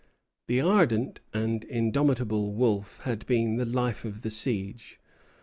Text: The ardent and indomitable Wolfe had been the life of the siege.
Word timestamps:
The 0.47 0.59
ardent 0.61 1.19
and 1.31 1.63
indomitable 1.65 2.55
Wolfe 2.55 3.01
had 3.03 3.23
been 3.27 3.57
the 3.57 3.65
life 3.65 4.03
of 4.03 4.23
the 4.23 4.31
siege. 4.31 4.99